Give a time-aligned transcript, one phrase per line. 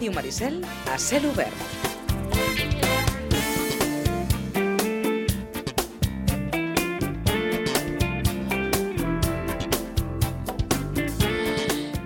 [0.00, 0.54] Ràdio Maricel
[0.88, 1.52] a cel obert.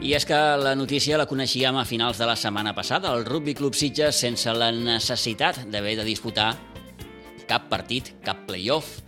[0.02, 3.12] I és que la notícia la coneixíem a finals de la setmana passada.
[3.14, 6.48] El Rugby Club Sitges, sense la necessitat d'haver de disputar
[7.46, 9.04] cap partit, cap playoff,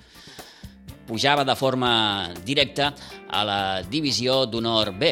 [1.11, 1.91] pujava de forma
[2.47, 2.93] directa
[3.27, 5.11] a la divisió d'honor B.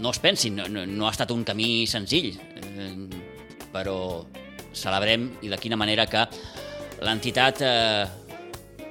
[0.00, 2.90] No es pensin, no, no, no ha estat un camí senzill, eh,
[3.72, 4.24] però
[4.74, 6.24] celebrem i de quina manera que
[7.04, 8.04] l'entitat eh,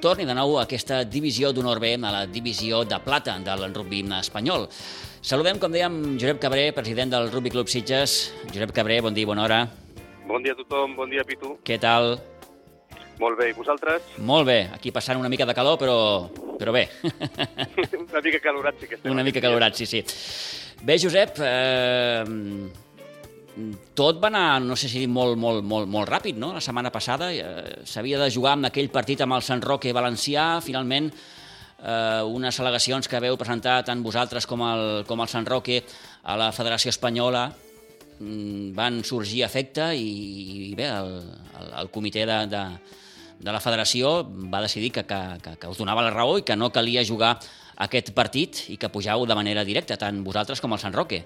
[0.04, 4.04] torni de nou a aquesta divisió d'honor B, a la divisió de plata del rugby
[4.20, 4.68] espanyol.
[5.24, 8.34] Saludem, com dèiem, Josep Cabré, president del Rugby Club Sitges.
[8.52, 9.62] Josep Cabré, bon dia, bona hora.
[10.28, 11.54] Bon dia a tothom, bon dia Pitu.
[11.64, 12.18] Què tal?
[13.16, 14.04] Molt bé, i vosaltres?
[14.18, 15.96] Molt bé, aquí passant una mica de calor, però,
[16.58, 16.88] però bé.
[18.00, 19.12] una mica calorat sí que estem.
[19.12, 20.04] Una mica calorat, sí, sí.
[20.84, 22.24] Bé, Josep, eh,
[23.94, 26.52] tot va anar, no sé si dir, molt, molt, molt, molt ràpid, no?
[26.56, 30.58] La setmana passada eh, s'havia de jugar amb aquell partit amb el Sant Roque valencià,
[30.64, 35.82] finalment eh, unes al·legacions que veu presentar tant vosaltres com el, com el Sant Roque
[36.24, 37.46] a la Federació Espanyola
[38.18, 40.10] mm, van sorgir a efecte i,
[40.70, 41.14] i bé, el,
[41.60, 42.64] el, el comitè de, de,
[43.40, 46.56] de la federació va decidir que, que, que, que us donava la raó i que
[46.56, 47.36] no calia jugar
[47.86, 51.24] aquest partit i que pujau de manera directa, tant vosaltres com el Sant Roque.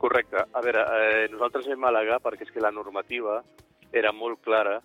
[0.00, 0.46] Correcte.
[0.52, 3.42] A veure, eh, nosaltres vam al·legar perquè és que la normativa
[3.92, 4.78] era molt clara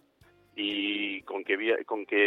[0.55, 2.21] i com que, havia, com que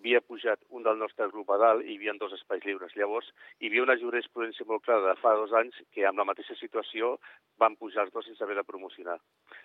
[0.00, 2.94] havia pujat un del nostre grup a dalt hi havia dos espais lliures.
[2.98, 3.28] Llavors,
[3.60, 7.14] hi havia una jurisprudència molt clara de fa dos anys que amb la mateixa situació
[7.62, 9.18] van pujar els dos sense haver de promocionar.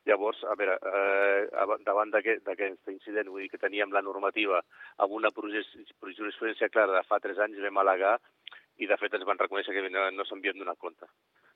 [0.05, 4.61] Llavors, a veure, eh, davant d'aquest incident, vull dir que teníem la normativa
[4.97, 8.19] amb una jurisprudència clara de fa tres anys, vam al·legar
[8.77, 11.05] i de fet ens van reconèixer que no, no s'havien donat compte.
[11.05, 11.09] Uh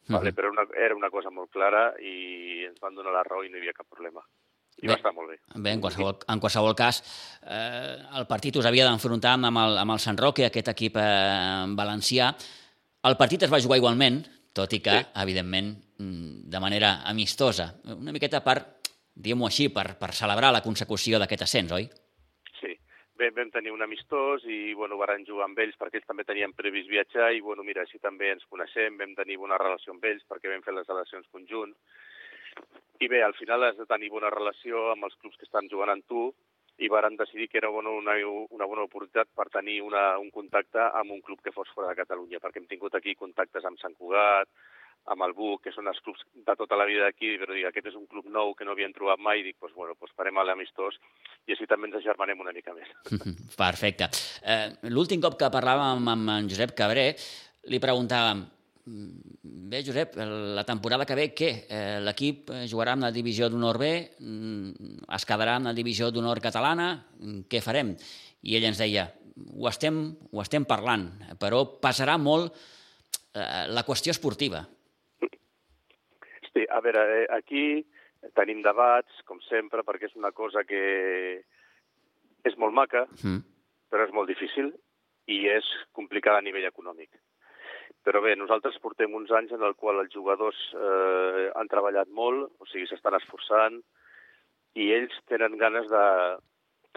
[0.07, 0.17] -huh.
[0.17, 0.33] vale?
[0.33, 3.57] Però una, era una cosa molt clara i ens van donar la raó i no
[3.57, 4.25] hi havia cap problema.
[4.81, 5.37] I bé, va estar molt bé.
[5.61, 7.01] Bé, en qualsevol, en qualsevol cas,
[7.45, 11.05] eh, el partit us havia d'enfrontar amb, el, amb el Sant Roque, aquest equip eh,
[11.77, 12.31] valencià.
[13.05, 14.23] El partit es va jugar igualment,
[14.57, 15.09] tot i que, sí.
[15.21, 15.71] evidentment,
[16.01, 17.69] de manera amistosa.
[17.93, 18.57] Una miqueta per,
[19.13, 21.85] diguem-ho així, per, per celebrar la consecució d'aquest ascens, oi?
[22.57, 22.73] Sí.
[23.21, 26.57] Bé, vam tenir un amistós i, bueno, varen jugar amb ells perquè ells també tenien
[26.57, 30.25] previst viatjar i, bueno, mira, així també ens coneixem, vam tenir bona relació amb ells
[30.25, 31.77] perquè vam fer les eleccions conjunt
[33.01, 35.93] i bé, al final has de tenir bona relació amb els clubs que estan jugant
[35.93, 36.29] amb tu
[36.81, 38.13] i varen decidir que era bona, una,
[38.57, 41.99] una bona oportunitat per tenir una, un contacte amb un club que fos fora de
[41.99, 44.49] Catalunya, perquè hem tingut aquí contactes amb Sant Cugat,
[45.09, 47.89] amb el BUC, que són els clubs de tota la vida d'aquí, però dic, aquest
[47.91, 50.37] és un club nou que no havien trobat mai, i dic, doncs, bueno, doncs farem
[50.45, 50.97] l'amistós
[51.49, 52.89] i així també ens agermanem una mica més.
[53.65, 54.11] Perfecte.
[54.45, 57.11] Eh, L'últim cop que parlàvem amb en Josep Cabré,
[57.73, 58.45] li preguntàvem,
[58.85, 61.51] Bé, Josep, la temporada que ve, què?
[61.69, 63.91] Eh, L'equip jugarà en la divisió d'honor B,
[65.17, 66.91] es quedarà en la divisió d'honor catalana,
[67.51, 67.93] què farem?
[68.41, 69.05] I ell ens deia,
[69.53, 71.07] ho estem, ho estem parlant,
[71.39, 72.51] però passarà molt
[73.35, 74.65] eh, la qüestió esportiva.
[76.51, 77.65] Sí, a veure, eh, aquí
[78.37, 80.81] tenim debats, com sempre, perquè és una cosa que
[82.43, 83.41] és molt maca, mm.
[83.93, 84.73] però és molt difícil
[85.29, 87.11] i és complicada a nivell econòmic.
[88.07, 92.49] Però bé, nosaltres portem uns anys en el qual els jugadors eh, han treballat molt,
[92.57, 93.77] o sigui, s'estan esforçant,
[94.73, 96.05] i ells tenen ganes de,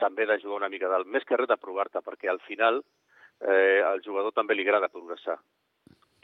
[0.01, 1.11] també de jugar una mica dalt.
[1.11, 2.81] Més que res de provar-te, perquè al final
[3.41, 5.37] eh, al jugador també li agrada progressar.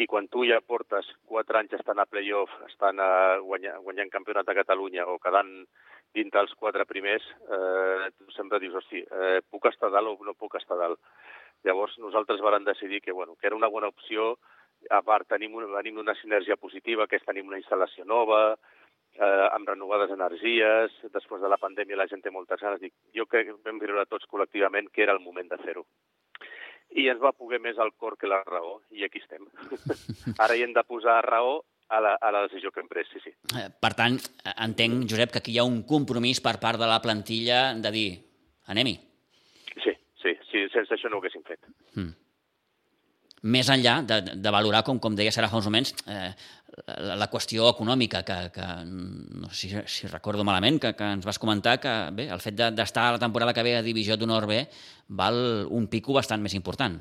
[0.01, 3.11] I quan tu ja portes quatre anys estant a playoff, estan a
[3.45, 5.51] guanyar, guanyant campionat de Catalunya o quedant
[6.17, 10.35] dintre els quatre primers, eh, tu sempre dius, hosti, eh, puc estar dalt o no
[10.35, 10.99] puc estar dalt.
[11.69, 14.39] Llavors nosaltres vàrem decidir que, bueno, que era una bona opció
[14.89, 18.41] a part tenim, una, venim d'una sinergia positiva, que és tenim una instal·lació nova,
[19.19, 23.27] eh, amb renovades energies, després de la pandèmia la gent té moltes ganes, dic, jo
[23.27, 25.85] crec que vam veure tots col·lectivament que era el moment de fer-ho.
[26.99, 29.45] I ens va poder més el cor que la raó, i aquí estem.
[30.43, 31.61] Ara hi hem de posar raó
[31.91, 33.35] a la, a la decisió que hem pres, sí, sí.
[33.83, 34.19] Per tant,
[34.57, 38.09] entenc, Josep, que aquí hi ha un compromís per part de la plantilla de dir,
[38.71, 38.97] anem-hi.
[39.85, 41.63] Sí, sí, sí, sense això no ho haguéssim fet.
[41.95, 42.30] Mm
[43.43, 46.33] més enllà de, de valorar, com, com deia Sara fa uns moments, eh,
[46.87, 51.27] la, la qüestió econòmica, que, que no sé si, si recordo malament, que, que ens
[51.27, 54.49] vas comentar que bé, el fet d'estar de, la temporada que ve a Divisió d'Honor
[54.51, 54.63] B
[55.21, 55.41] val
[55.71, 57.01] un pico bastant més important.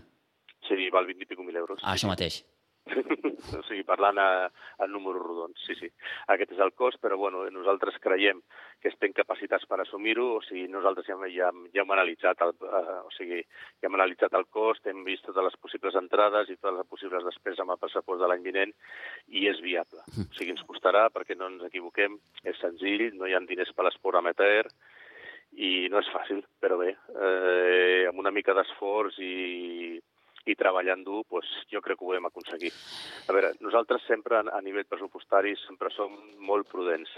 [0.68, 1.82] Sí, val 20 i pico mil euros.
[1.84, 2.44] Ah, això mateix.
[3.58, 5.90] o sigui, parlant a, a números rodons, sí, sí.
[6.34, 8.42] Aquest és el cost, però bueno, nosaltres creiem
[8.82, 13.00] que estem capacitats per assumir-ho, o sigui, nosaltres ja, ja, ja hem analitzat el, uh,
[13.08, 13.42] o sigui,
[13.80, 17.28] ja hem analitzat el cost, hem vist totes les possibles entrades i totes les possibles
[17.28, 18.76] despeses amb el pressupost de l'any vinent
[19.28, 20.06] i és viable.
[20.30, 23.88] O sigui, ens costarà perquè no ens equivoquem, és senzill, no hi ha diners per
[23.88, 24.70] l'esport amateur,
[25.58, 29.98] i no és fàcil, però bé, eh, amb una mica d'esforç i,
[30.50, 32.72] i treballant dur, pues, jo crec que ho podem aconseguir.
[33.28, 37.14] A veure, nosaltres sempre a nivell pressupostari sempre som molt prudents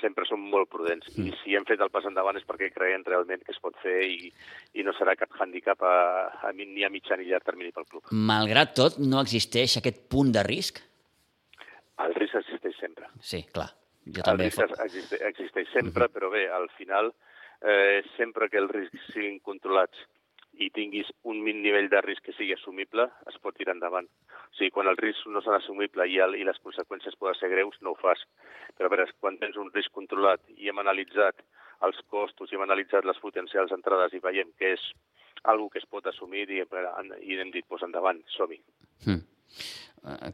[0.00, 1.26] sempre som molt prudents mm.
[1.28, 3.98] i si hem fet el pas endavant és perquè creiem realment que es pot fer
[4.08, 4.30] i,
[4.76, 5.96] i no serà cap handicap a,
[6.48, 8.12] a, ni a mitjà ni a llarg termini pel club.
[8.12, 10.80] Malgrat tot, no existeix aquest punt de risc?
[12.00, 13.10] El risc existeix sempre.
[13.20, 13.68] Sí, clar.
[14.08, 16.14] Jo també el risc existeix, existeix sempre, uh -huh.
[16.16, 17.12] però bé, al final,
[17.60, 19.98] eh, sempre que els riscs siguin controlats
[20.60, 24.08] i tinguis un min nivell de risc que sigui assumible, es pot tirar endavant.
[24.50, 27.48] O sigui, quan el risc no serà assumible i, el, i les conseqüències poden ser
[27.52, 28.22] greus, no ho fas.
[28.76, 31.40] Però a veure, quan tens un risc controlat i hem analitzat
[31.86, 34.84] els costos i hem analitzat les potencials entrades i veiem que és
[35.48, 38.60] algo que es pot assumir i, i hem dit, doncs endavant, som-hi.
[39.08, 39.22] Mm.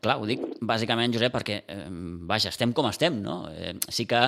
[0.02, 1.86] Clar, ho dic bàsicament, Josep, perquè, eh,
[2.26, 3.44] vaja, estem com estem, no?
[3.50, 4.22] Eh, sí que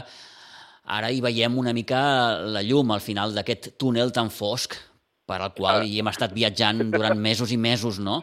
[0.99, 2.01] ara hi veiem una mica
[2.47, 4.79] la llum al final d'aquest túnel tan fosc
[5.29, 8.23] per al qual hi hem estat viatjant durant mesos i mesos, no?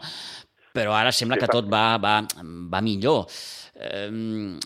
[0.75, 2.17] Però ara sembla que tot va, va,
[2.73, 3.29] va millor.
[3.75, 4.09] Eh,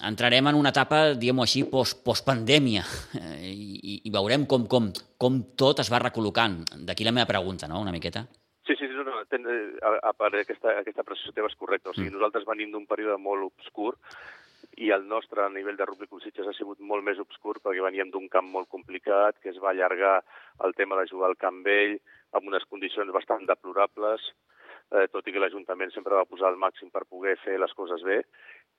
[0.09, 2.83] entrarem en una etapa, diguem-ho així, post, postpandèmia
[3.19, 4.89] eh, i, i veurem com, com,
[5.21, 6.61] com tot es va recol·locant.
[6.87, 8.25] D'aquí la meva pregunta, no?, una miqueta.
[8.69, 11.89] Sí, sí, no, no, ten, eh, a, a part, aquesta, aquesta precisió teva és correcta.
[11.89, 12.17] O sigui, mm.
[12.17, 13.95] nosaltres venim d'un període molt obscur
[14.79, 18.29] i el nostre nivell de rugby Consitges ha sigut molt més obscur perquè veníem d'un
[18.31, 20.19] camp molt complicat, que es va allargar
[20.67, 21.97] el tema de jugar al camp vell,
[22.31, 24.23] amb unes condicions bastant deplorables,
[24.95, 28.05] eh, tot i que l'Ajuntament sempre va posar el màxim per poder fer les coses
[28.07, 28.21] bé,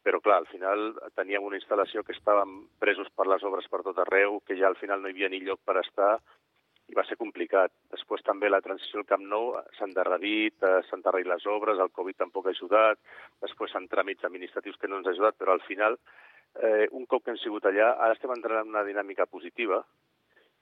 [0.03, 4.01] però clar, al final teníem una instal·lació que estàvem presos per les obres per tot
[4.01, 6.15] arreu, que ja al final no hi havia ni lloc per estar,
[6.91, 7.73] i va ser complicat.
[7.95, 11.95] Després també la transició al Camp Nou s'ha endarrerit, eh, s'han endarrerit les obres, el
[11.95, 12.99] Covid tampoc ha ajudat,
[13.47, 15.99] després s'han tràmits administratius que no ens ha ajudat, però al final,
[16.61, 19.85] eh, un cop que hem sigut allà, ara estem entrant en una dinàmica positiva,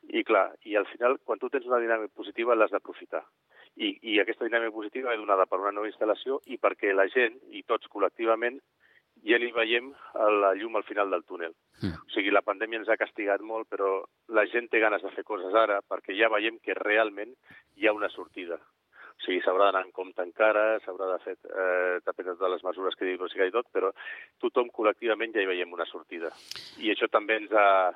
[0.09, 3.25] i clar, i al final, quan tu tens una dinàmica positiva, l'has d'aprofitar.
[3.77, 7.37] I, I aquesta dinàmica positiva és donada per una nova instal·lació i perquè la gent,
[7.51, 8.59] i tots col·lectivament,
[9.27, 9.91] ja li veiem
[10.43, 11.55] la llum al final del túnel.
[11.83, 11.95] Mm.
[11.95, 14.03] O sigui, la pandèmia ens ha castigat molt, però
[14.35, 17.35] la gent té ganes de fer coses ara perquè ja veiem que realment
[17.77, 18.59] hi ha una sortida.
[19.19, 22.95] O sigui, s'haurà d'anar en compte encara, s'haurà de fer, eh, depèn de les mesures
[22.95, 23.91] que digui i tot, però
[24.39, 26.31] tothom col·lectivament ja hi veiem una sortida.
[26.79, 27.91] I això també ens ha,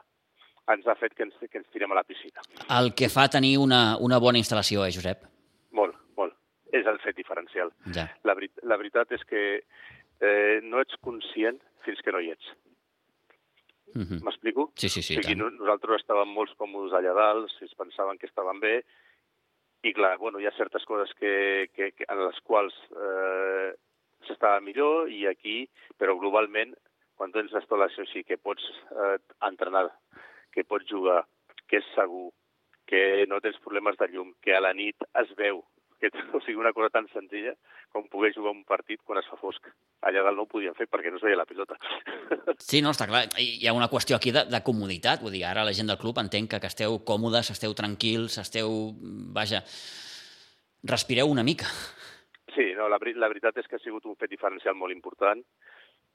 [0.74, 2.42] ens ha fet que ens, que ens tirem a la piscina.
[2.78, 5.22] El que fa tenir una, una bona instal·lació, eh, Josep?
[5.70, 6.34] Molt, molt.
[6.72, 7.70] És el fet diferencial.
[7.94, 8.08] Ja.
[8.24, 9.62] La, la veritat és que
[10.22, 12.50] eh, no ets conscient fins que no hi ets.
[13.92, 14.22] Mhm.
[14.24, 14.70] M'explico?
[14.76, 15.18] Sí, sí, sí.
[15.18, 18.78] O sigui, nosaltres estàvem molt còmodes allà dalt, si es pensaven que estaven bé,
[19.82, 23.72] i clar, bueno, hi ha certes coses que, que, que en les quals eh,
[24.28, 25.66] s'estava millor i aquí,
[25.98, 26.72] però globalment,
[27.18, 28.64] quan tens una instal·lació així que pots
[28.94, 29.18] eh,
[29.50, 29.88] entrenar,
[30.54, 31.24] que pots jugar,
[31.66, 32.30] que és segur,
[32.86, 35.62] que no tens problemes de llum, que a la nit es veu,
[36.02, 37.54] que o sigui, una cosa tan senzilla
[37.94, 39.68] com poder jugar un partit quan es fa fosc.
[40.08, 41.78] Allà dalt no ho podien fer perquè no es veia la pilota.
[42.62, 43.24] Sí, no, està clar.
[43.42, 45.22] Hi ha una qüestió aquí de, de comoditat.
[45.24, 48.70] Vull dir, ara la gent del club entenc que, que esteu còmodes, esteu tranquils, esteu...
[49.34, 49.60] Vaja,
[50.86, 51.66] respireu una mica.
[52.54, 55.42] Sí, no, la, la veritat és que ha sigut un fet diferencial molt important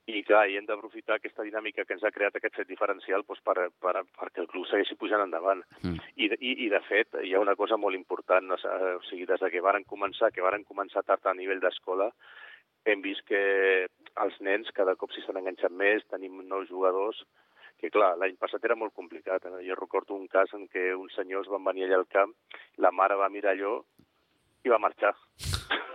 [0.07, 3.41] i clar, i hem d'aprofitar aquesta dinàmica que ens ha creat aquest fet diferencial doncs,
[3.43, 5.65] per, per, perquè el club segueixi pujant endavant.
[5.81, 5.97] Mm.
[6.15, 9.49] I, i, I, de fet, hi ha una cosa molt important, o sigui, des de
[9.51, 12.07] que varen començar, que varen començar tard a nivell d'escola,
[12.87, 13.41] hem vist que
[14.23, 17.19] els nens cada cop s'hi estan enganxant més, tenim nous jugadors,
[17.77, 19.43] que clar, l'any passat era molt complicat.
[19.45, 19.65] Eh?
[19.67, 22.31] Jo recordo un cas en què uns senyors van venir allà al camp,
[22.79, 23.75] la mare va mirar allò
[24.63, 25.13] i va marxar.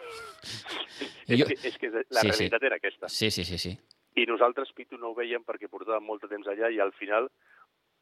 [1.32, 1.48] jo...
[1.48, 2.70] és, que, és que la sí, realitat sí.
[2.70, 3.08] era aquesta.
[3.08, 3.74] Sí, sí, sí, sí.
[4.14, 7.30] I nosaltres, Pitu, no ho veiem perquè portàvem molt de temps allà i al final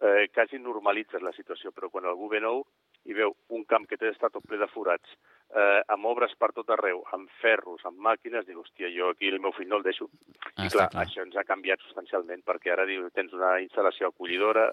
[0.01, 2.65] eh, quasi normalitzes la situació, però quan algú ve nou
[3.09, 5.15] i veu un camp que té estat tot ple de forats,
[5.57, 9.41] eh, amb obres per tot arreu, amb ferros, amb màquines, diu, hòstia, jo aquí el
[9.41, 10.11] meu fill no el deixo.
[10.57, 14.11] Ah, I clar, clar, això ens ha canviat substancialment, perquè ara diu, tens una instal·lació
[14.11, 14.69] acollidora,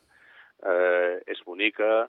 [0.64, 2.08] eh, és bonica,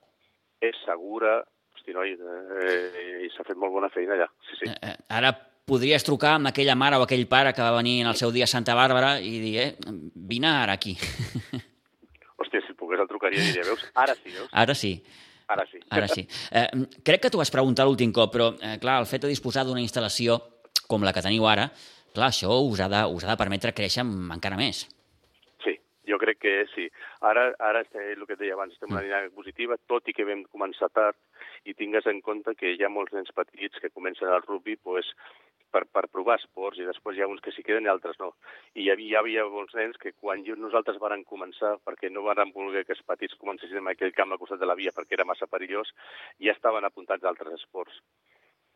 [0.58, 1.38] és segura,
[1.76, 4.72] hosti, noi, eh, i s'ha fet molt bona feina allà, sí, sí.
[4.72, 5.34] Eh, eh ara
[5.68, 8.48] podries trucar amb aquella mare o aquell pare que va venir en el seu dia
[8.48, 9.70] a Santa Bàrbara i dir, eh,
[10.32, 10.96] vine ara aquí.
[12.40, 14.50] Hòstia, si pogués el trucaria i diria, veus, ara sí, veus?
[14.52, 14.92] Ara sí.
[15.48, 15.80] Ara sí.
[15.96, 16.26] Ara sí.
[16.52, 16.66] Eh,
[17.04, 19.84] crec que t'ho vas preguntar l'últim cop, però, eh, clar, el fet de disposar d'una
[19.84, 20.36] instal·lació
[20.88, 21.68] com la que teniu ara,
[22.14, 24.84] clar, això us ha de, us ha de permetre créixer encara més.
[25.64, 25.74] Sí,
[26.08, 26.88] jo crec que sí.
[27.24, 29.08] Ara, ara el que et deia abans, estem en una mm.
[29.08, 31.16] dinàmica positiva, tot i que vam començar tard,
[31.64, 35.08] i tingues en compte que hi ha molts nens petits que comencen al rugby pues,
[35.72, 38.32] per, per provar esports i després hi ha uns que s'hi queden i altres no.
[38.74, 42.52] I hi havia, hi havia molts nens que quan nosaltres varen començar, perquè no varen
[42.54, 45.28] voler que els petits comencessin en aquell camp al costat de la via perquè era
[45.28, 45.94] massa perillós,
[46.40, 48.02] ja estaven apuntats a altres esports.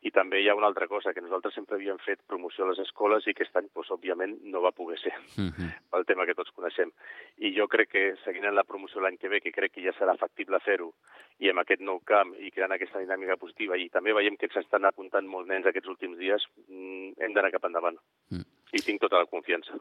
[0.03, 2.81] I també hi ha una altra cosa, que nosaltres sempre havíem fet promoció a les
[2.83, 5.69] escoles i aquest any, doncs, òbviament, no va poder ser, uh -huh.
[5.91, 6.91] pel tema que tots coneixem.
[7.39, 9.93] I jo crec que, seguint en la promoció l'any que ve, que crec que ja
[9.93, 10.93] serà factible fer-ho,
[11.39, 14.85] i amb aquest nou camp, i creant aquesta dinàmica positiva, i també veiem que s'estan
[14.85, 17.99] apuntant molts nens aquests últims dies, mm, hem d'anar cap endavant.
[18.31, 18.45] Uh -huh.
[18.73, 19.73] I tinc tota la confiança.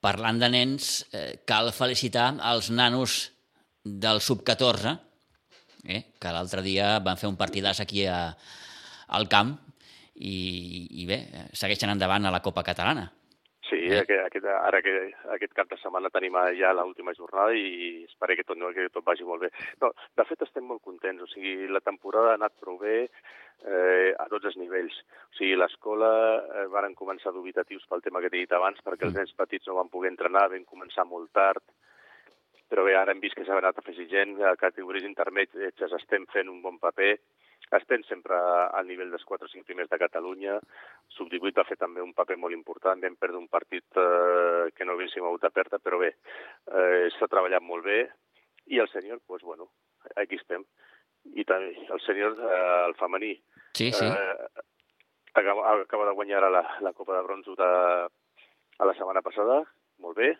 [0.00, 3.32] Parlant de nens, eh, cal felicitar els nanos
[3.84, 4.98] del sub-14,
[5.84, 8.36] eh, que l'altre dia van fer un partidàs aquí a,
[9.08, 9.54] al camp
[10.14, 10.34] i,
[11.02, 11.20] i bé,
[11.52, 13.06] segueixen endavant a la Copa Catalana.
[13.66, 13.98] Sí, eh?
[13.98, 14.92] aquest, aquest, ara que
[15.34, 19.26] aquest cap de setmana tenim ja l'última jornada i espero que tot, que tot vagi
[19.26, 19.50] molt bé.
[19.82, 21.24] No, de fet, estem molt contents.
[21.24, 25.00] O sigui, la temporada ha anat prou bé eh, a tots els nivells.
[25.32, 29.16] O sigui, l'escola eh, varen començar dubitatius pel tema que t'he dit abans, perquè els
[29.16, 29.24] mm.
[29.24, 31.64] nens petits no van poder entrenar, vam començar molt tard,
[32.70, 36.62] però bé, ara hem vist que s'ha anat afegint a categories intermèdies estem fent un
[36.62, 37.16] bon paper,
[37.80, 40.58] estem sempre al nivell dels 4 o 5 primers de Catalunya.
[41.16, 43.00] Sub-18 va fer també un paper molt important.
[43.02, 46.12] Vam perdre un partit eh, que no haguéssim hagut de perdre, però bé,
[46.72, 48.02] eh, s'ha treballat molt bé.
[48.74, 49.70] I el senyor, doncs, pues, bueno,
[50.16, 50.64] aquí estem.
[51.34, 53.34] I també el senyor, eh, el femení,
[53.74, 54.06] sí, sí.
[54.06, 54.64] Eh,
[55.34, 57.70] acaba, acaba de guanyar la, la Copa de Bronzo de,
[58.78, 59.62] a la setmana passada,
[59.98, 60.32] molt bé,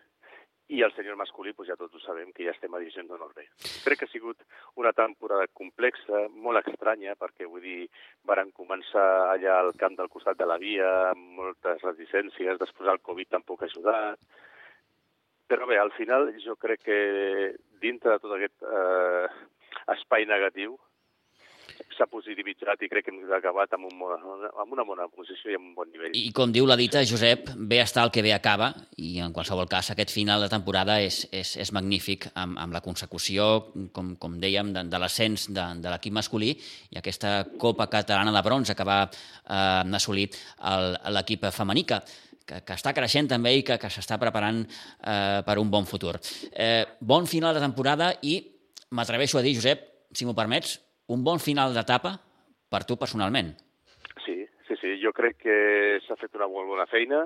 [0.69, 3.31] i el senyor masculí, doncs ja tots ho sabem, que ja estem a divisió d'honor
[3.35, 3.45] B.
[3.85, 4.41] Crec que ha sigut
[4.75, 7.87] una temporada complexa, molt estranya, perquè vull dir,
[8.27, 12.99] varen començar allà al camp del costat de la via, amb moltes reticències, després el
[13.09, 14.43] Covid tampoc ha ajudat,
[15.47, 16.99] però bé, al final jo crec que
[17.79, 19.27] dintre de tot aquest eh,
[19.95, 20.75] espai negatiu,
[21.97, 25.69] s'ha positivitzat i crec que hem acabat amb, un, amb una bona posició i amb
[25.69, 26.15] un bon nivell.
[26.17, 28.69] I com diu la dita, Josep, bé està el que bé acaba
[29.01, 32.83] i en qualsevol cas aquest final de temporada és, és, és magnífic amb, amb la
[32.85, 33.49] consecució,
[33.95, 36.53] com, com dèiem, de, de l'ascens de, de l'equip masculí
[36.91, 40.29] i aquesta Copa Catalana de Bronze que va eh, assolir
[41.13, 42.01] l'equip que,
[42.47, 46.15] que, que està creixent també i que, que s'està preparant eh, per un bon futur.
[46.51, 48.39] Eh, bon final de temporada i
[48.95, 49.83] m'atreveixo a dir, Josep,
[50.15, 50.77] si m'ho permets,
[51.13, 52.15] un bon final d'etapa
[52.71, 53.53] per tu personalment.
[54.25, 54.95] Sí, sí, sí.
[55.03, 55.57] Jo crec que
[56.05, 57.25] s'ha fet una molt bona feina.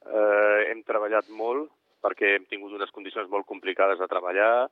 [0.00, 1.68] Eh, hem treballat molt
[2.00, 4.70] perquè hem tingut unes condicions molt complicades de treballar,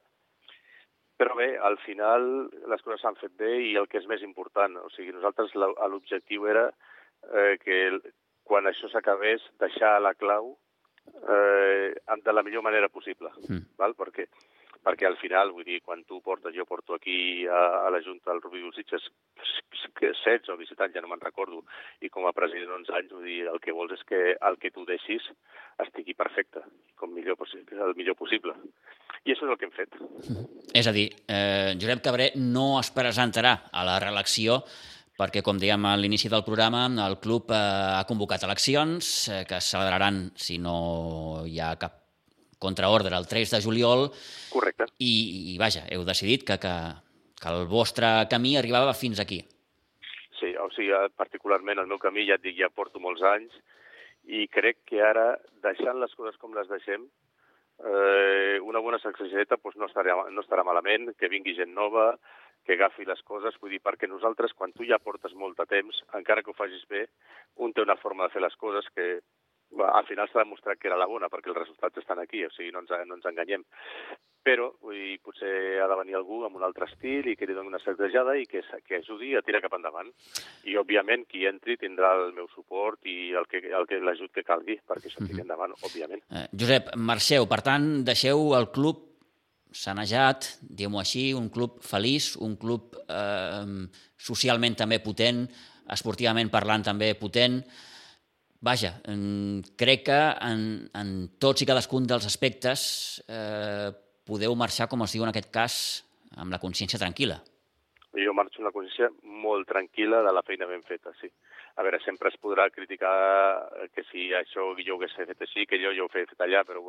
[1.18, 2.24] però bé, al final
[2.70, 6.46] les coses s'han fet bé i el que és més important, o sigui, nosaltres l'objectiu
[6.48, 7.78] era eh, que
[8.48, 10.54] quan això s'acabés deixar la clau
[11.26, 11.90] eh,
[12.24, 13.74] de la millor manera possible, mm.
[13.82, 13.96] val?
[13.98, 14.28] perquè
[14.84, 18.32] perquè al final, vull dir, quan tu portes, jo porto aquí a, a la Junta
[18.32, 19.08] del Rubí Sitges
[20.00, 21.62] 16 o 17 anys, ja no me'n recordo,
[22.00, 24.72] i com a president 11 anys, vull dir, el que vols és que el que
[24.74, 25.26] tu deixis
[25.84, 26.62] estigui perfecte,
[26.98, 28.54] com millor, el millor possible.
[29.24, 29.98] I això és el que hem fet.
[30.78, 34.62] És a dir, eh, Josep Cabré no es presentarà a la reelecció
[35.18, 37.58] perquè, com dèiem a l'inici del programa, el club eh,
[37.98, 42.07] ha convocat eleccions eh, que es celebraran, si no hi ha cap
[42.58, 44.08] contraordre el 3 de juliol.
[44.52, 44.88] Correcte.
[44.98, 45.12] I,
[45.54, 46.74] i vaja, heu decidit que, que,
[47.40, 49.42] que el vostre camí arribava fins aquí.
[50.38, 53.54] Sí, o sigui, particularment el meu camí, ja et dic, ja porto molts anys,
[54.28, 55.32] i crec que ara,
[55.64, 57.08] deixant les coses com les deixem,
[57.78, 62.12] eh, una bona sacsejeta doncs no, estarà, no estarà malament, que vingui gent nova,
[62.66, 66.02] que agafi les coses, vull dir, perquè nosaltres, quan tu ja portes molt de temps,
[66.18, 67.06] encara que ho facis bé,
[67.56, 69.06] un té una forma de fer les coses que
[69.76, 72.72] al final s'ha demostrat que era la bona, perquè els resultats estan aquí, o sigui,
[72.72, 73.64] no ens, no ens enganyem.
[74.48, 77.68] Però dir, potser ha de venir algú amb un altre estil i que li doni
[77.68, 80.08] una certejada i que, que ajudi a tirar cap endavant.
[80.64, 84.46] I, òbviament, qui entri tindrà el meu suport i el que, el que l'ajut que
[84.46, 85.44] calgui perquè això tiri mhm.
[85.44, 86.24] endavant, òbviament.
[86.32, 89.04] Eh, Josep, marxeu, per tant, deixeu el club
[89.74, 93.66] sanejat, diguem-ho així, un club feliç, un club eh,
[94.16, 95.44] socialment també potent,
[95.92, 97.60] esportivament parlant també potent,
[98.60, 98.96] Vaja,
[99.78, 100.62] crec que en,
[100.98, 102.82] en tots i cadascun dels aspectes
[103.30, 103.92] eh,
[104.26, 105.76] podeu marxar, com es diu en aquest cas,
[106.36, 107.38] amb la consciència tranquil·la.
[108.18, 109.12] Jo marxo amb la consciència
[109.44, 111.30] molt tranquil·la de la feina ben feta, sí.
[111.78, 113.12] A veure, sempre es podrà criticar
[113.94, 116.64] que si això jo ho hagués fet així, que jo jo ho he fet allà,
[116.66, 116.82] però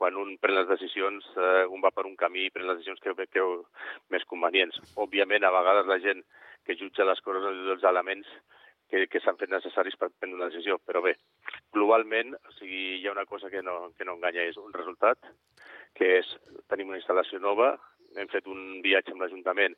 [0.00, 2.98] quan un pren les decisions, eh, un va per un camí i pren les decisions
[3.04, 3.60] que creu
[4.10, 4.82] més convenients.
[4.98, 6.26] Òbviament, a vegades la gent
[6.66, 8.26] que jutja les coses dels elements
[8.94, 10.78] que, que s'han fet necessaris per prendre una decisió.
[10.86, 11.16] Però bé,
[11.74, 15.18] globalment, o sigui, hi ha una cosa que no, que no enganya, és un resultat,
[15.98, 16.30] que és,
[16.70, 17.74] tenim una instal·lació nova,
[18.14, 19.74] hem fet un viatge amb l'Ajuntament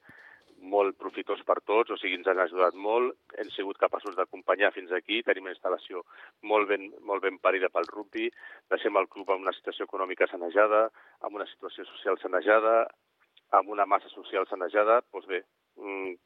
[0.73, 4.93] molt profitós per tots, o sigui, ens han ajudat molt, hem sigut capaços d'acompanyar fins
[4.97, 6.01] aquí, tenim una instal·lació
[6.53, 8.31] molt ben, molt ben parida pel rugby,
[8.73, 10.87] deixem el club en una situació econòmica sanejada,
[11.29, 12.79] amb una situació social sanejada,
[13.57, 15.45] amb una massa social sanejada, doncs bé,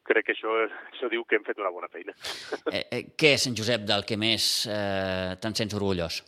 [0.07, 0.53] crec que això,
[0.91, 2.15] això diu que hem fet una bona feina.
[2.71, 6.21] Eh, eh, què és, en Josep, del que més eh, te'n sents orgullós?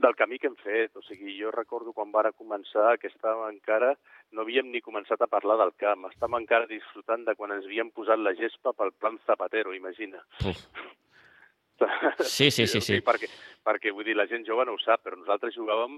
[0.00, 0.94] Del camí que hem fet.
[0.96, 3.92] O sigui, jo recordo quan vara començar que estàvem encara,
[4.32, 7.92] no havíem ni començat a parlar del camp, estàvem encara disfrutant de quan ens havíem
[7.92, 10.24] posat la gespa pel plan Zapatero, imagina.
[10.44, 10.64] Uf.
[12.28, 12.98] Sí, sí, sí, sí.
[13.00, 13.24] perquè,
[13.64, 15.94] perquè, vull dir, la gent jove no ho sap, però nosaltres jugàvem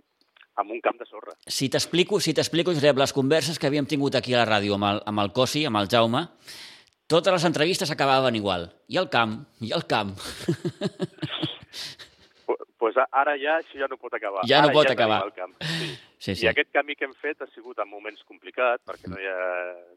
[0.61, 1.37] amb un camp de sorra.
[1.47, 4.91] Si t'explico, si t'explico, Josep, les converses que havíem tingut aquí a la ràdio amb
[4.91, 6.27] el, amb el Cosi, amb el Jaume,
[7.13, 8.71] totes les entrevistes acabaven igual.
[8.89, 10.15] I el camp, i el camp.
[12.83, 14.43] pues ara ja això ja no pot acabar.
[14.51, 15.21] Ja no ara pot ja acabar.
[15.29, 15.55] El camp.
[15.63, 15.93] Sí.
[16.23, 16.45] Sí, sí.
[16.47, 19.47] I aquest canvi que hem fet ha sigut en moments complicat, perquè no, hi ha,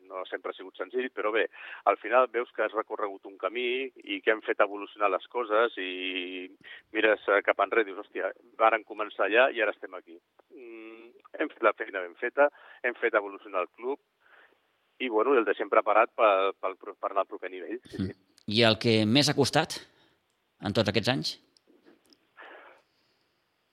[0.10, 1.44] no sempre ha sigut senzill, però bé,
[1.92, 5.77] al final veus que has recorregut un camí i que hem fet evolucionar les coses
[5.77, 6.48] i
[6.98, 10.18] mires cap enrere i dius, hòstia, varen començar allà i ara estem aquí.
[10.58, 12.50] Mm, hem fet la feina ben feta,
[12.82, 14.01] hem fet evolucionar el club
[14.98, 17.77] i, bueno, el deixem preparat per, per, per anar al proper nivell.
[17.86, 18.18] Sí, sí.
[18.58, 19.77] I el que més ha costat
[20.65, 21.38] en tots aquests anys?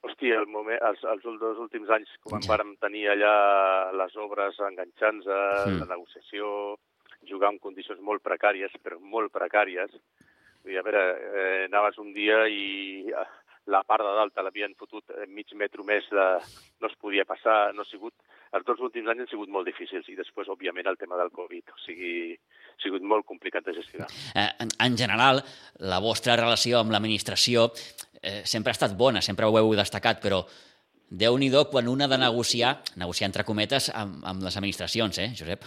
[0.02, 2.48] Hòstia, el moment, els, els dos últims anys, quan Ja.
[2.56, 3.34] vàrem tenir allà
[3.94, 5.70] les obres enganxant-se, Mm.
[5.76, 5.78] mm.
[5.80, 6.76] la negociació,
[7.28, 9.90] jugar en condicions molt precàries, però molt precàries.
[10.64, 13.26] Dir, a veure, eh, anaves un dia i eh,
[13.66, 16.26] la part de dalt te l'havien fotut eh, mig metro més de...
[16.80, 18.14] no es podia passar, no ha sigut...
[18.52, 21.70] Els dos últims anys han sigut molt difícils i després, òbviament, el tema del Covid.
[21.72, 24.08] O sigui, ha sigut molt complicat de gestionar.
[24.36, 25.40] Eh, en, en general,
[25.78, 27.70] la vostra relació amb l'administració
[28.22, 30.42] eh, sempre ha estat bona, sempre ho heu destacat, però
[31.10, 35.32] déu nhi quan un ha de negociar, negociar entre cometes, amb, amb les administracions, eh,
[35.36, 35.64] Josep?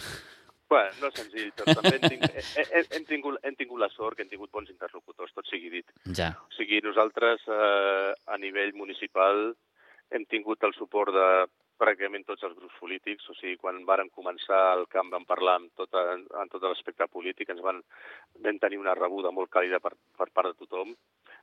[0.68, 4.16] Bueno, no és senzill, però també hem, tingut, hem, hem, tingut, hem tingut la sort
[4.16, 5.92] que hem tingut bons interlocutors, tot sigui dit.
[6.18, 6.32] Ja.
[6.42, 9.52] O sigui, nosaltres eh, a nivell municipal
[10.10, 11.28] hem tingut el suport de
[11.78, 15.70] pràcticament tots els grups polítics, o sigui, quan varen començar el camp vam parlar amb,
[15.78, 17.82] tota, amb tot l'aspecte polític, ens van,
[18.42, 20.96] vam tenir una rebuda molt càlida per, per part de tothom.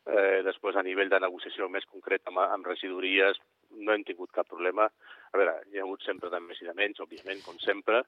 [0.03, 3.37] Eh, després, a nivell de negociació més concret amb, amb regidories,
[3.79, 4.89] no hem tingut cap problema.
[5.31, 8.03] A veure, hi ha hagut sempre de més i de menys, òbviament, com sempre.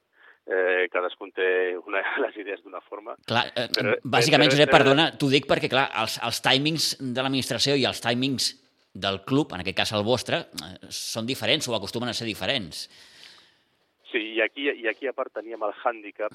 [0.45, 1.47] Eh, cadascun té
[1.79, 3.15] una, les idees d'una forma.
[3.25, 7.23] Clar, eh, Però- bàsicament, però- Josep, perdona, t'ho dic perquè, clar, els, els timings de
[7.23, 8.51] l'administració i els timings
[8.93, 12.85] del club, en aquest cas el vostre, eh, són diferents o acostumen a ser diferents.
[14.11, 16.31] Sí, i aquí, i aquí a part teníem el hàndicap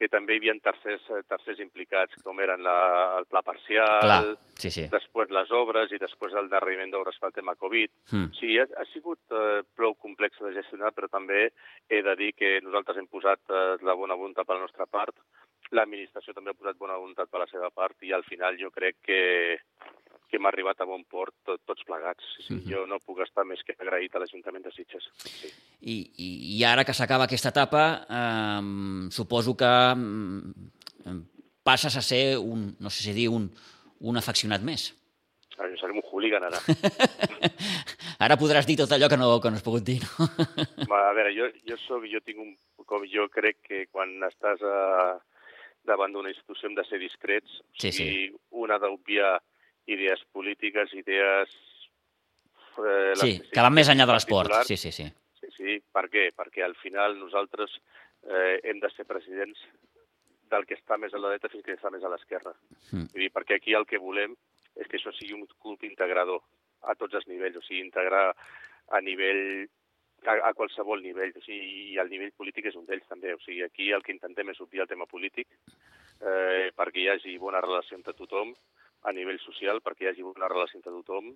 [0.00, 2.76] que també hi havia tercers, eh, tercers implicats, com eren la,
[3.18, 4.20] el pla parcial, Clar,
[4.56, 4.86] sí, sí.
[4.92, 7.92] després les obres i després el darreriment d'obres pel tema Covid.
[8.16, 8.32] Mm.
[8.38, 11.50] Sí, ha, ha sigut eh, prou complex de gestionar, però també
[11.90, 15.20] he de dir que nosaltres hem posat eh, la bona voluntat per la nostra part,
[15.76, 18.96] l'administració també ha posat bona voluntat per la seva part i al final jo crec
[19.06, 19.20] que,
[20.30, 22.24] que hem arribat a bon port tot, tots plegats.
[22.46, 22.70] Sí, Mhm.
[22.70, 25.08] Jo no puc estar més que agraït a l'Ajuntament de Sitges.
[25.24, 25.50] Sí.
[25.82, 31.20] I, i, I ara que s'acaba aquesta etapa, eh, suposo que eh,
[31.62, 33.50] passes a ser un, no sé si dir, un,
[34.00, 34.94] un afeccionat més.
[35.58, 36.56] Ara jo seré un hooligan, ara.
[38.24, 40.26] Ara podràs dir tot allò que no, que no has pogut dir, no?
[40.92, 42.54] A veure, jo, jo, soc, jo tinc un...
[42.90, 45.20] Com jo crec que quan estàs a,
[45.86, 47.60] davant d'una institució hem de ser discrets.
[47.78, 48.24] Sí, sigui,
[48.60, 49.36] un ha d'obviar
[49.86, 51.56] idees polítiques, idees...
[52.80, 54.54] Eh, Sí, que van més enllà de l'esport.
[54.68, 55.08] Sí, sí, sí.
[55.40, 55.78] Sí, sí.
[55.92, 56.28] Per què?
[56.36, 57.74] Perquè al final nosaltres
[58.26, 59.60] eh, hem de ser presidents
[60.50, 62.54] del que està més a la dreta fins que està més a l'esquerra.
[62.90, 63.10] Mm.
[63.12, 64.34] Vull dir, perquè aquí el que volem
[64.76, 66.42] és que això sigui un club integrador
[66.88, 68.30] a tots els nivells, o sigui, integrar
[68.90, 69.68] a nivell
[70.26, 73.34] a, a qualsevol nivell, o sigui, i el nivell polític és un d'ells també.
[73.36, 75.48] O sigui, aquí el que intentem és obviar el tema polític
[76.20, 78.52] eh, perquè hi hagi bona relació entre tothom,
[79.02, 81.32] a nivell social perquè hi hagi bona relació entre tothom,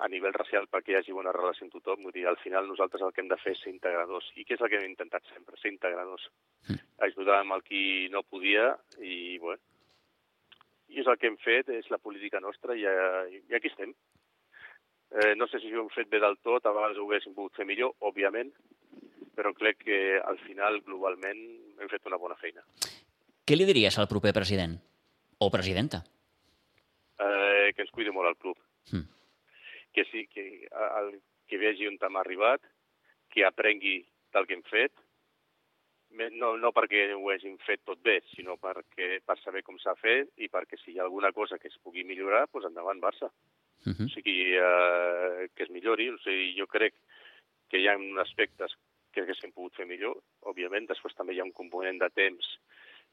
[0.00, 2.04] a nivell racial perquè hi hagi bona relació amb tothom.
[2.06, 4.30] Vull dir, al final nosaltres el que hem de fer és ser integradors.
[4.40, 5.58] I què és el que hem intentat sempre?
[5.60, 6.24] Ser integradors.
[7.06, 9.60] Ajudar amb el qui no podia i, bueno,
[10.90, 13.92] i és el que hem fet, és la política nostra i, eh, i aquí estem.
[15.10, 17.58] Eh, no sé si ho hem fet bé del tot, a vegades ho haguéssim pogut
[17.58, 18.50] fer millor, òbviament,
[19.36, 21.42] però crec que al final, globalment,
[21.80, 22.64] hem fet una bona feina.
[23.46, 24.78] Què li diries al proper president?
[25.38, 26.02] O presidenta?
[27.20, 28.58] Eh, que ens cuidi molt el club.
[28.94, 29.06] Mm.
[29.92, 31.12] Que sí, que, el,
[31.50, 32.64] que vegi on hem arribat,
[33.30, 33.98] que aprengui
[34.32, 34.94] del que hem fet,
[36.10, 40.32] no, no perquè ho hagin fet tot bé, sinó perquè, per saber com s'ha fet
[40.42, 43.30] i perquè si hi ha alguna cosa que es pugui millorar, doncs endavant Barça.
[43.86, 44.06] Uh -huh.
[44.06, 46.10] O sigui, eh, que es millori.
[46.10, 46.94] O sigui, jo crec
[47.68, 48.74] que hi ha aspectes
[49.12, 50.86] que haguessin pogut fer millor, òbviament.
[50.86, 52.58] Després també hi ha un component de temps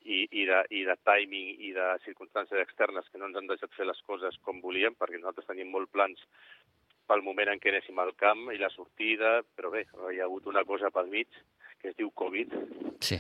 [0.05, 3.73] i, i, de, i de timing i de circumstàncies externes que no ens han deixat
[3.75, 6.21] fer les coses com volíem, perquè nosaltres tenim molt plans
[7.07, 10.47] pel moment en què anéssim al camp i la sortida, però bé, hi ha hagut
[10.51, 11.31] una cosa pel mig
[11.81, 12.53] que es diu Covid,
[13.05, 13.19] sí.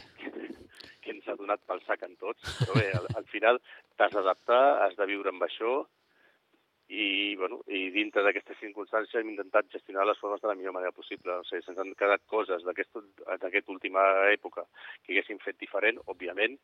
[1.03, 3.61] que ens ha donat pel sac en tots, però bé, al, al final
[3.99, 5.77] t'has d'adaptar, has de viure amb això,
[6.87, 10.95] i, bueno, i dintre d'aquestes circumstàncies hem intentat gestionar les formes de la millor manera
[10.95, 11.35] possible.
[11.41, 14.63] O sigui, se'ns han quedat coses d'aquesta última època
[15.03, 16.55] que haguéssim fet diferent, òbviament,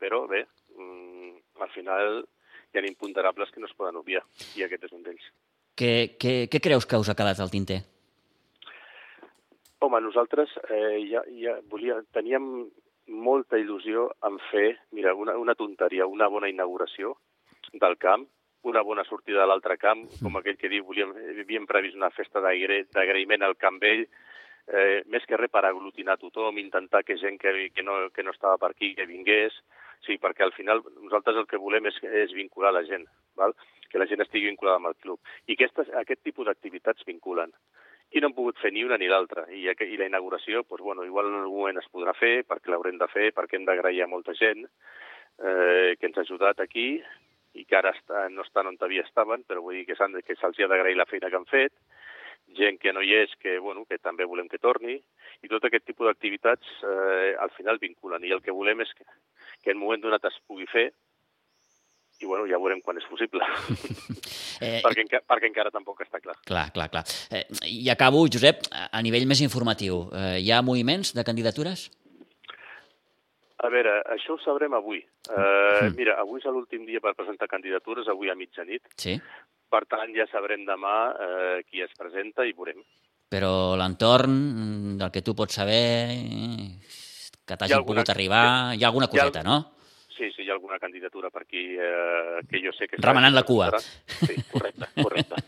[0.00, 0.42] però bé,
[0.76, 2.24] mm, al final
[2.72, 4.24] hi ha imponderables que no es poden obviar,
[4.56, 5.30] i aquest és un d'ells.
[5.78, 7.80] Què, què, què creus que us ha quedat al tinter?
[9.80, 12.68] Home, nosaltres eh, ja, ja volia, teníem
[13.06, 17.14] molta il·lusió en fer, mira, una, una tonteria, una bona inauguració
[17.72, 18.26] del camp,
[18.62, 22.42] una bona sortida de l'altre camp, com aquell que diu, volíem, havíem previst una festa
[22.42, 24.04] d'agraïment al Camp Vell,
[24.68, 28.34] eh, més que res per aglutinar tothom, intentar que gent que, que, no, que no
[28.36, 29.56] estava per aquí, que vingués,
[30.06, 33.56] sí, perquè al final nosaltres el que volem és, és vincular la gent, val?
[33.90, 35.18] que la gent estigui vinculada amb el club.
[35.50, 37.50] I aquestes, aquest tipus d'activitats vinculen.
[38.14, 39.44] I no hem pogut fer ni una ni l'altra.
[39.50, 42.98] I, I la inauguració, doncs, bueno, igual en algun moment es podrà fer, perquè l'haurem
[42.98, 47.00] de fer, perquè hem d'agrair a molta gent eh, que ens ha ajudat aquí,
[47.54, 50.64] i que ara està, no estan on havia estaven, però vull dir que se'ls que
[50.64, 51.72] ha d'agrair la feina que han fet,
[52.56, 54.96] gent que no hi és, que, bueno, que també volem que torni,
[55.42, 58.24] i tot aquest tipus d'activitats eh, al final vinculen.
[58.26, 59.06] I el que volem és que,
[59.62, 60.90] que en moment donat es pugui fer,
[62.20, 63.44] i bueno, ja veurem quan és possible.
[64.64, 66.36] eh, perquè, enca perquè encara tampoc està clar.
[66.46, 67.04] Clar, clar, clar.
[67.32, 70.04] Eh, I acabo, Josep, a nivell més informatiu.
[70.12, 71.88] Eh, hi ha moviments de candidatures?
[73.60, 75.02] A veure, això ho sabrem avui.
[75.28, 75.96] Uh, mm.
[75.98, 78.88] Mira, avui és l'últim dia per presentar candidatures, avui a mitjanit.
[78.96, 79.18] Sí.
[79.70, 82.80] Per tant, ja sabrem demà uh, qui es presenta i veurem.
[83.30, 85.82] Però l'entorn del que tu pots saber,
[87.46, 88.00] que t'hagi alguna...
[88.00, 89.46] pogut arribar, hi ha alguna coseta, ha...
[89.46, 89.58] no?
[90.16, 92.98] Sí, sí, hi ha alguna candidatura per aquí eh, que jo sé que...
[93.00, 93.70] Remenant la cua.
[93.78, 95.36] Sí, correcte, correcte.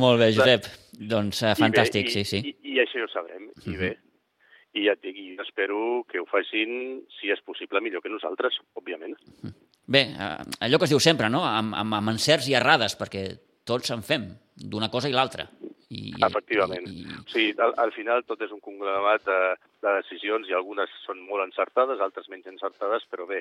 [0.00, 0.66] Molt bé, Josep.
[0.96, 2.42] Doncs uh, fantàstic, bé, i, sí, sí.
[2.50, 3.46] I, I això ja ho sabrem.
[3.46, 3.78] I uh -huh.
[3.84, 3.90] bé,
[4.76, 5.78] i ja et dic, jo espero
[6.10, 9.16] que ho facin, si és possible, millor que nosaltres, òbviament.
[9.86, 10.32] Bé, eh,
[10.66, 11.44] allò que es diu sempre, no?
[11.48, 13.28] Amb, amb, amb encerts i errades, perquè
[13.66, 15.46] tots en fem, d'una cosa i l'altra.
[15.88, 16.88] I, Efectivament.
[16.90, 17.20] I, i...
[17.30, 19.38] Sigui, al, al final tot és un conglomerat de,
[19.84, 23.40] de decisions i algunes són molt encertades, altres menys encertades, però bé,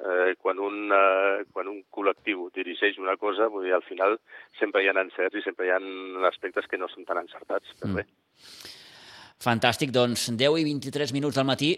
[0.00, 4.18] eh, quan, un, eh, quan un col·lectiu dirigeix una cosa, vull dir, al final
[4.58, 5.80] sempre hi ha encerts i sempre hi ha
[6.28, 8.02] aspectes que no són tan encertats, però mm.
[8.02, 8.76] bé.
[9.40, 11.72] Fantàstic, doncs 10 i 23 minuts del matí.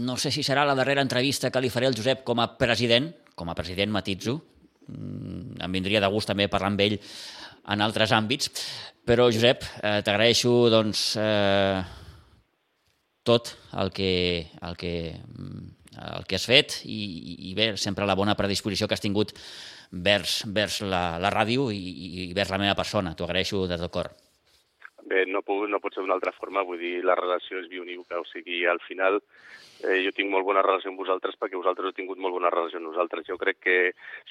[0.00, 3.10] No sé si serà la darrera entrevista que li faré al Josep com a president,
[3.36, 4.38] com a president matitzo.
[4.88, 8.50] Mm, em vindria de gust també parlar amb ell en altres àmbits.
[9.06, 11.84] Però, Josep, eh, t'agraeixo doncs, eh,
[13.26, 15.64] tot el que, el, que, mm,
[16.16, 19.36] el que has fet i, i bé, sempre la bona predisposició que has tingut
[19.90, 23.14] vers, vers la, la ràdio i, i vers la meva persona.
[23.14, 24.14] T'ho agraeixo de tot cor.
[25.06, 28.18] Bé, no, puc, no pot ser d'una altra forma, vull dir, la relació és bionívoca,
[28.18, 29.20] o sigui, al final
[29.84, 32.80] eh, jo tinc molt bona relació amb vosaltres perquè vosaltres heu tingut molt bona relació
[32.80, 33.26] amb nosaltres.
[33.28, 33.76] Jo crec que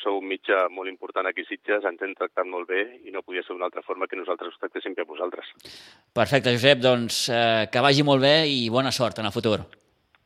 [0.01, 3.23] sou un mitjà molt important aquí a Sitges, ens hem tractat molt bé i no
[3.23, 5.55] podia ser d'una altra forma que nosaltres us tractéssim a vosaltres.
[6.15, 9.61] Perfecte, Josep, doncs eh, que vagi molt bé i bona sort en el futur.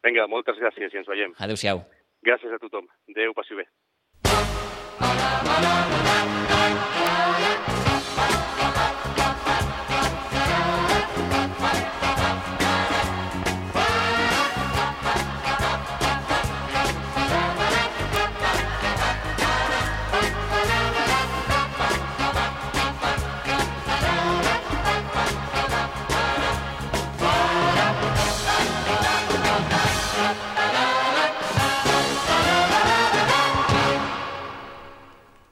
[0.01, 1.37] Vinga, moltes gràcies i ens veiem.
[1.37, 1.85] Adéu-siau.
[2.25, 2.89] Gràcies a tothom.
[3.13, 3.69] Adéu, passi bé.
[11.15, 11.98] Bye.